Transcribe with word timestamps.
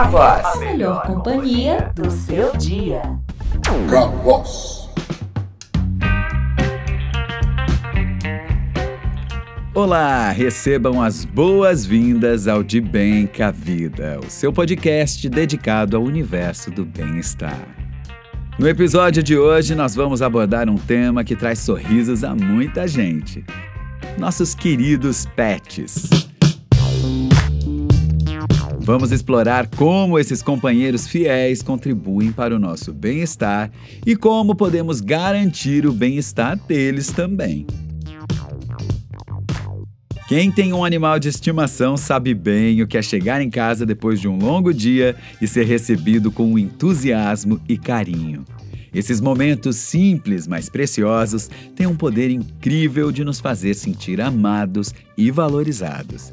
Cavoz. 0.00 0.46
A 0.46 0.56
melhor 0.56 1.02
companhia 1.02 1.92
do 1.94 2.10
seu 2.10 2.56
dia. 2.56 3.02
Cavoz. 3.90 4.88
Olá, 9.74 10.30
recebam 10.30 11.02
as 11.02 11.26
boas-vindas 11.26 12.48
ao 12.48 12.62
De 12.62 12.80
Bem 12.80 13.26
com 13.26 13.42
a 13.42 13.50
Vida, 13.50 14.18
o 14.26 14.30
seu 14.30 14.50
podcast 14.50 15.28
dedicado 15.28 15.98
ao 15.98 16.02
universo 16.02 16.70
do 16.70 16.86
bem-estar. 16.86 17.68
No 18.58 18.66
episódio 18.66 19.22
de 19.22 19.36
hoje, 19.36 19.74
nós 19.74 19.94
vamos 19.94 20.22
abordar 20.22 20.70
um 20.70 20.78
tema 20.78 21.22
que 21.22 21.36
traz 21.36 21.58
sorrisos 21.58 22.24
a 22.24 22.34
muita 22.34 22.88
gente: 22.88 23.44
nossos 24.16 24.54
queridos 24.54 25.26
pets. 25.36 26.19
Vamos 28.90 29.12
explorar 29.12 29.68
como 29.68 30.18
esses 30.18 30.42
companheiros 30.42 31.06
fiéis 31.06 31.62
contribuem 31.62 32.32
para 32.32 32.56
o 32.56 32.58
nosso 32.58 32.92
bem-estar 32.92 33.70
e 34.04 34.16
como 34.16 34.52
podemos 34.52 35.00
garantir 35.00 35.86
o 35.86 35.92
bem-estar 35.92 36.58
deles 36.66 37.12
também. 37.12 37.68
Quem 40.26 40.50
tem 40.50 40.72
um 40.72 40.84
animal 40.84 41.20
de 41.20 41.28
estimação 41.28 41.96
sabe 41.96 42.34
bem 42.34 42.82
o 42.82 42.86
que 42.88 42.98
é 42.98 43.02
chegar 43.02 43.40
em 43.40 43.48
casa 43.48 43.86
depois 43.86 44.20
de 44.20 44.26
um 44.26 44.36
longo 44.36 44.74
dia 44.74 45.14
e 45.40 45.46
ser 45.46 45.66
recebido 45.66 46.32
com 46.32 46.58
entusiasmo 46.58 47.60
e 47.68 47.78
carinho. 47.78 48.44
Esses 48.92 49.20
momentos 49.20 49.76
simples, 49.76 50.48
mas 50.48 50.68
preciosos, 50.68 51.48
têm 51.76 51.86
um 51.86 51.94
poder 51.94 52.28
incrível 52.28 53.12
de 53.12 53.22
nos 53.22 53.38
fazer 53.38 53.74
sentir 53.74 54.20
amados 54.20 54.92
e 55.16 55.30
valorizados. 55.30 56.32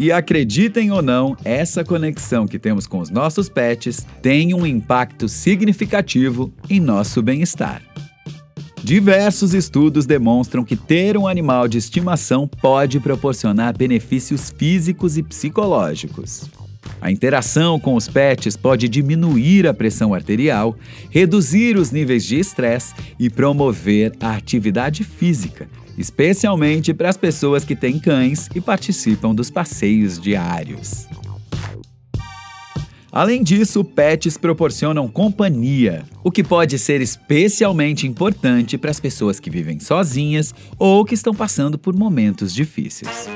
E 0.00 0.10
acreditem 0.10 0.90
ou 0.90 1.02
não, 1.02 1.36
essa 1.44 1.84
conexão 1.84 2.46
que 2.46 2.58
temos 2.58 2.86
com 2.86 3.00
os 3.00 3.10
nossos 3.10 3.50
pets 3.50 4.06
tem 4.22 4.54
um 4.54 4.64
impacto 4.64 5.28
significativo 5.28 6.50
em 6.70 6.80
nosso 6.80 7.20
bem-estar. 7.20 7.82
Diversos 8.82 9.52
estudos 9.52 10.06
demonstram 10.06 10.64
que 10.64 10.74
ter 10.74 11.18
um 11.18 11.28
animal 11.28 11.68
de 11.68 11.76
estimação 11.76 12.48
pode 12.48 12.98
proporcionar 12.98 13.76
benefícios 13.76 14.48
físicos 14.48 15.18
e 15.18 15.22
psicológicos. 15.22 16.48
A 17.00 17.10
interação 17.10 17.80
com 17.80 17.94
os 17.94 18.08
pets 18.08 18.56
pode 18.56 18.88
diminuir 18.88 19.66
a 19.66 19.72
pressão 19.72 20.12
arterial, 20.12 20.76
reduzir 21.08 21.76
os 21.76 21.90
níveis 21.90 22.24
de 22.24 22.38
estresse 22.38 22.94
e 23.18 23.30
promover 23.30 24.12
a 24.20 24.34
atividade 24.34 25.02
física, 25.02 25.68
especialmente 25.96 26.92
para 26.92 27.08
as 27.08 27.16
pessoas 27.16 27.64
que 27.64 27.74
têm 27.74 27.98
cães 27.98 28.48
e 28.54 28.60
participam 28.60 29.34
dos 29.34 29.50
passeios 29.50 30.20
diários. 30.20 31.06
Além 33.12 33.42
disso, 33.42 33.82
pets 33.82 34.36
proporcionam 34.36 35.08
companhia, 35.08 36.04
o 36.22 36.30
que 36.30 36.44
pode 36.44 36.78
ser 36.78 37.00
especialmente 37.00 38.06
importante 38.06 38.78
para 38.78 38.90
as 38.90 39.00
pessoas 39.00 39.40
que 39.40 39.50
vivem 39.50 39.80
sozinhas 39.80 40.54
ou 40.78 41.04
que 41.04 41.14
estão 41.14 41.34
passando 41.34 41.76
por 41.76 41.96
momentos 41.96 42.54
difíceis. 42.54 43.28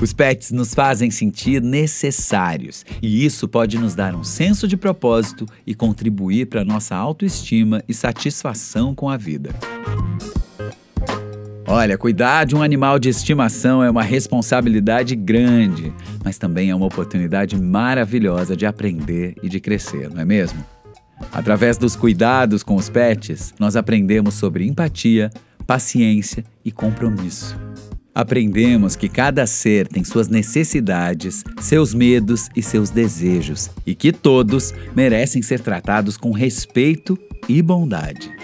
Os 0.00 0.12
pets 0.12 0.50
nos 0.50 0.74
fazem 0.74 1.10
sentir 1.10 1.62
necessários 1.62 2.84
e 3.00 3.24
isso 3.24 3.48
pode 3.48 3.78
nos 3.78 3.94
dar 3.94 4.14
um 4.14 4.22
senso 4.22 4.68
de 4.68 4.76
propósito 4.76 5.46
e 5.66 5.74
contribuir 5.74 6.46
para 6.46 6.64
nossa 6.64 6.94
autoestima 6.94 7.82
e 7.88 7.94
satisfação 7.94 8.94
com 8.94 9.08
a 9.08 9.16
vida. 9.16 9.54
Olha, 11.66 11.98
cuidar 11.98 12.44
de 12.44 12.54
um 12.54 12.62
animal 12.62 12.98
de 12.98 13.08
estimação 13.08 13.82
é 13.82 13.90
uma 13.90 14.02
responsabilidade 14.02 15.16
grande, 15.16 15.92
mas 16.22 16.38
também 16.38 16.70
é 16.70 16.74
uma 16.74 16.86
oportunidade 16.86 17.60
maravilhosa 17.60 18.54
de 18.54 18.66
aprender 18.66 19.34
e 19.42 19.48
de 19.48 19.58
crescer, 19.58 20.08
não 20.10 20.20
é 20.20 20.24
mesmo? 20.24 20.64
Através 21.32 21.76
dos 21.76 21.96
cuidados 21.96 22.62
com 22.62 22.76
os 22.76 22.88
pets, 22.88 23.52
nós 23.58 23.74
aprendemos 23.74 24.34
sobre 24.34 24.66
empatia, 24.66 25.30
paciência 25.66 26.44
e 26.64 26.70
compromisso. 26.70 27.58
Aprendemos 28.16 28.96
que 28.96 29.10
cada 29.10 29.46
ser 29.46 29.86
tem 29.86 30.02
suas 30.02 30.26
necessidades, 30.26 31.44
seus 31.60 31.92
medos 31.92 32.48
e 32.56 32.62
seus 32.62 32.88
desejos, 32.88 33.68
e 33.84 33.94
que 33.94 34.10
todos 34.10 34.72
merecem 34.94 35.42
ser 35.42 35.60
tratados 35.60 36.16
com 36.16 36.30
respeito 36.30 37.18
e 37.46 37.60
bondade. 37.60 38.34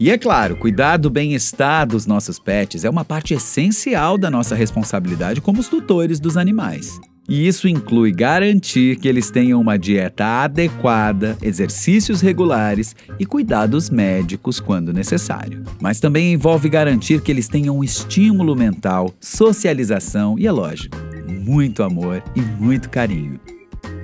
E 0.00 0.10
é 0.10 0.16
claro, 0.16 0.56
cuidar 0.56 0.96
do 0.96 1.10
bem-estar 1.10 1.86
dos 1.86 2.06
nossos 2.06 2.38
pets 2.38 2.82
é 2.82 2.88
uma 2.88 3.04
parte 3.04 3.34
essencial 3.34 4.16
da 4.16 4.30
nossa 4.30 4.54
responsabilidade 4.54 5.42
como 5.42 5.60
os 5.60 5.68
tutores 5.68 6.18
dos 6.18 6.38
animais. 6.38 6.98
E 7.28 7.46
isso 7.46 7.66
inclui 7.66 8.12
garantir 8.12 8.96
que 8.96 9.08
eles 9.08 9.30
tenham 9.30 9.60
uma 9.60 9.78
dieta 9.78 10.24
adequada, 10.44 11.38
exercícios 11.40 12.20
regulares 12.20 12.94
e 13.18 13.24
cuidados 13.24 13.88
médicos 13.88 14.60
quando 14.60 14.92
necessário. 14.92 15.62
Mas 15.80 16.00
também 16.00 16.34
envolve 16.34 16.68
garantir 16.68 17.22
que 17.22 17.32
eles 17.32 17.48
tenham 17.48 17.78
um 17.78 17.84
estímulo 17.84 18.54
mental, 18.54 19.14
socialização 19.20 20.38
e, 20.38 20.46
é 20.46 20.52
lógico, 20.52 20.96
muito 21.26 21.82
amor 21.82 22.22
e 22.36 22.42
muito 22.42 22.90
carinho. 22.90 23.40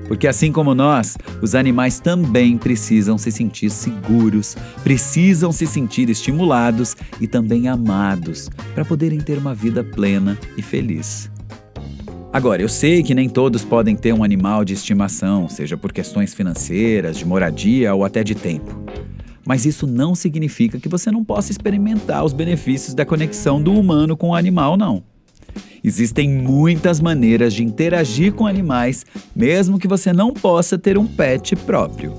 Porque 0.09 0.27
assim 0.27 0.51
como 0.51 0.75
nós, 0.75 1.17
os 1.41 1.55
animais 1.55 2.01
também 2.01 2.59
precisam 2.59 3.17
se 3.17 3.31
sentir 3.31 3.71
seguros, 3.71 4.57
precisam 4.83 5.53
se 5.53 5.67
sentir 5.67 6.11
estimulados 6.11 6.97
e 7.21 7.29
também 7.29 7.69
amados 7.69 8.51
para 8.75 8.85
poderem 8.85 9.21
ter 9.21 9.39
uma 9.39 9.55
vida 9.55 9.85
plena 9.85 10.37
e 10.57 10.63
feliz. 10.63 11.31
Agora, 12.33 12.63
eu 12.63 12.69
sei 12.69 13.03
que 13.03 13.13
nem 13.13 13.29
todos 13.29 13.65
podem 13.65 13.97
ter 13.97 14.13
um 14.13 14.23
animal 14.23 14.65
de 14.65 14.73
estimação, 14.73 15.49
seja 15.49 15.77
por 15.77 15.93
questões 15.93 16.33
financeiras, 16.33 17.19
de 17.19 17.25
moradia 17.25 17.93
ou 17.93 18.05
até 18.05 18.23
de 18.23 18.37
tempo. 18.37 18.85
Mas 19.45 19.67
isso 19.67 19.85
não 19.85 20.15
significa 20.15 20.79
que 20.79 20.89
você 20.89 21.11
não 21.11 21.25
possa 21.25 21.51
experimentar 21.51 22.25
os 22.25 22.33
benefícios 22.33 22.95
da 22.95 23.05
conexão 23.05 23.61
do 23.61 23.73
humano 23.73 24.17
com 24.17 24.29
o 24.31 24.35
animal, 24.37 24.77
não. 24.77 25.03
Existem 25.83 26.29
muitas 26.29 27.01
maneiras 27.01 27.53
de 27.53 27.65
interagir 27.65 28.33
com 28.33 28.47
animais, 28.47 29.05
mesmo 29.35 29.77
que 29.77 29.89
você 29.89 30.13
não 30.13 30.33
possa 30.33 30.79
ter 30.79 30.97
um 30.97 31.07
pet 31.07 31.57
próprio. 31.57 32.13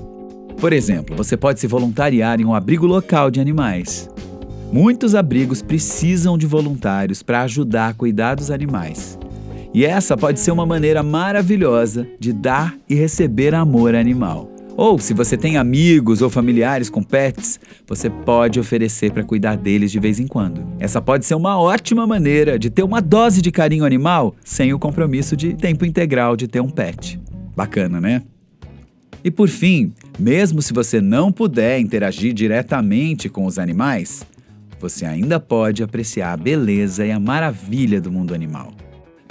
Por 0.58 0.74
exemplo, 0.74 1.16
você 1.16 1.38
pode 1.38 1.58
se 1.58 1.66
voluntariar 1.66 2.38
em 2.38 2.44
um 2.44 2.54
abrigo 2.54 2.86
local 2.86 3.30
de 3.30 3.40
animais. 3.40 4.10
Muitos 4.70 5.14
abrigos 5.14 5.62
precisam 5.62 6.36
de 6.36 6.46
voluntários 6.46 7.22
para 7.22 7.42
ajudar 7.42 7.88
a 7.88 7.94
cuidar 7.94 8.34
dos 8.34 8.50
animais. 8.50 9.18
E 9.74 9.86
essa 9.86 10.16
pode 10.16 10.38
ser 10.38 10.50
uma 10.50 10.66
maneira 10.66 11.02
maravilhosa 11.02 12.06
de 12.20 12.32
dar 12.32 12.76
e 12.88 12.94
receber 12.94 13.54
amor 13.54 13.94
animal. 13.94 14.50
Ou, 14.76 14.98
se 14.98 15.12
você 15.14 15.36
tem 15.36 15.56
amigos 15.56 16.22
ou 16.22 16.30
familiares 16.30 16.88
com 16.88 17.02
pets, 17.02 17.60
você 17.86 18.08
pode 18.08 18.58
oferecer 18.58 19.12
para 19.12 19.22
cuidar 19.22 19.56
deles 19.56 19.90
de 19.90 19.98
vez 19.98 20.18
em 20.18 20.26
quando. 20.26 20.62
Essa 20.78 21.00
pode 21.00 21.26
ser 21.26 21.34
uma 21.34 21.60
ótima 21.60 22.06
maneira 22.06 22.58
de 22.58 22.70
ter 22.70 22.82
uma 22.82 23.00
dose 23.00 23.42
de 23.42 23.50
carinho 23.50 23.84
animal 23.84 24.34
sem 24.44 24.72
o 24.72 24.78
compromisso 24.78 25.36
de 25.36 25.54
tempo 25.54 25.84
integral 25.84 26.36
de 26.36 26.48
ter 26.48 26.60
um 26.60 26.70
pet. 26.70 27.20
Bacana, 27.54 28.00
né? 28.00 28.22
E 29.24 29.30
por 29.30 29.48
fim, 29.48 29.92
mesmo 30.18 30.60
se 30.60 30.72
você 30.72 31.00
não 31.00 31.30
puder 31.30 31.78
interagir 31.78 32.32
diretamente 32.32 33.28
com 33.28 33.46
os 33.46 33.58
animais, 33.58 34.26
você 34.80 35.04
ainda 35.06 35.38
pode 35.38 35.82
apreciar 35.82 36.32
a 36.32 36.36
beleza 36.36 37.06
e 37.06 37.12
a 37.12 37.20
maravilha 37.20 38.00
do 38.00 38.10
mundo 38.10 38.34
animal. 38.34 38.72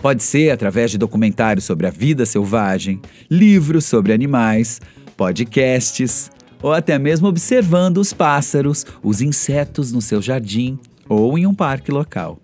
Pode 0.02 0.24
ser 0.24 0.50
através 0.50 0.90
de 0.90 0.98
documentários 0.98 1.64
sobre 1.64 1.86
a 1.86 1.92
vida 1.92 2.26
selvagem, 2.26 3.00
livros 3.30 3.86
sobre 3.86 4.12
animais 4.12 4.82
podcasts 5.16 6.32
ou 6.60 6.74
até 6.74 6.98
mesmo 6.98 7.28
observando 7.28 7.98
os 7.98 8.12
pássaros, 8.12 8.84
os 9.04 9.22
insetos 9.22 9.92
no 9.92 10.02
seu 10.02 10.20
jardim 10.20 10.80
ou 11.08 11.38
em 11.38 11.46
um 11.46 11.54
parque 11.54 11.92
local. 11.92 12.40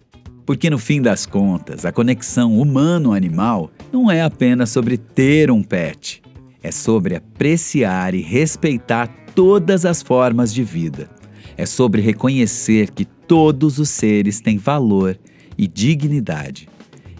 Porque 0.46 0.70
no 0.70 0.78
fim 0.78 1.02
das 1.02 1.26
contas, 1.26 1.84
a 1.84 1.92
conexão 1.92 2.60
humano-animal 2.60 3.72
não 3.92 4.10
é 4.10 4.22
apenas 4.22 4.70
sobre 4.70 4.96
ter 4.96 5.50
um 5.50 5.64
pet, 5.64 6.22
é 6.62 6.72
sobre 6.72 7.16
apreciar 7.16 8.14
e 8.14 8.22
respeitar 8.22 9.08
todas 9.34 9.84
as 9.84 10.04
formas 10.04 10.54
de 10.54 10.64
vida. 10.64 11.10
É 11.58 11.66
sobre 11.66 12.04
reconhecer 12.04 12.92
que 12.92 13.04
todos 13.04 13.80
os 13.80 13.90
seres 13.90 14.40
têm 14.40 14.60
valor 14.60 15.18
e 15.58 15.68
dignidade 15.68 16.70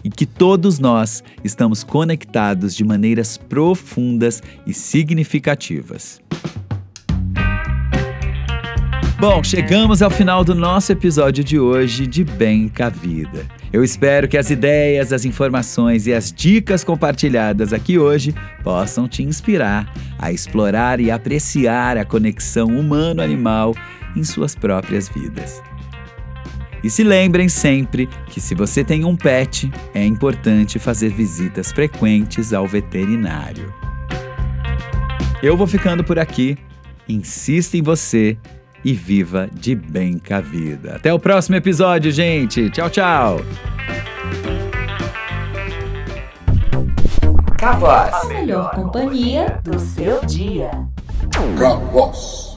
e 0.02 0.10
que 0.10 0.26
todos 0.26 0.78
nós 0.78 1.22
estamos 1.42 1.82
conectados 1.82 2.74
de 2.74 2.84
maneiras 2.84 3.36
profundas 3.36 4.42
e 4.66 4.72
significativas. 4.72 6.20
Bom, 9.20 9.42
chegamos 9.42 10.00
ao 10.00 10.10
final 10.10 10.44
do 10.44 10.54
nosso 10.54 10.92
episódio 10.92 11.42
de 11.42 11.58
hoje 11.58 12.06
de 12.06 12.22
Bem 12.22 12.68
com 12.68 12.84
a 12.84 12.88
Vida. 12.88 13.46
Eu 13.72 13.82
espero 13.82 14.28
que 14.28 14.38
as 14.38 14.48
ideias, 14.48 15.12
as 15.12 15.24
informações 15.24 16.06
e 16.06 16.14
as 16.14 16.32
dicas 16.32 16.84
compartilhadas 16.84 17.72
aqui 17.72 17.98
hoje 17.98 18.32
possam 18.62 19.08
te 19.08 19.22
inspirar 19.22 19.92
a 20.18 20.32
explorar 20.32 21.00
e 21.00 21.10
apreciar 21.10 21.96
a 21.96 22.04
conexão 22.04 22.66
humano-animal 22.66 23.74
em 24.16 24.24
suas 24.24 24.54
próprias 24.54 25.08
vidas. 25.08 25.62
E 26.82 26.90
se 26.90 27.02
lembrem 27.02 27.48
sempre 27.48 28.08
que 28.26 28.40
se 28.40 28.54
você 28.54 28.84
tem 28.84 29.04
um 29.04 29.16
pet, 29.16 29.70
é 29.94 30.04
importante 30.04 30.78
fazer 30.78 31.10
visitas 31.10 31.72
frequentes 31.72 32.52
ao 32.52 32.66
veterinário. 32.66 33.72
Eu 35.42 35.56
vou 35.56 35.66
ficando 35.66 36.02
por 36.04 36.18
aqui. 36.18 36.56
Insista 37.08 37.76
em 37.76 37.82
você 37.82 38.36
e 38.84 38.92
viva 38.92 39.48
de 39.52 39.74
bem 39.74 40.18
com 40.18 40.34
a 40.34 40.40
vida. 40.40 40.96
Até 40.96 41.12
o 41.12 41.18
próximo 41.18 41.56
episódio, 41.56 42.10
gente. 42.10 42.70
Tchau, 42.70 42.90
tchau. 42.90 43.40
A 47.60 48.24
melhor 48.26 48.70
companhia 48.70 49.60
do 49.64 49.78
seu 49.78 50.24
dia. 50.24 50.70
Cavoz. 51.58 52.47